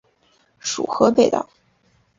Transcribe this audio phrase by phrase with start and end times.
[0.59, 1.47] 属河北道。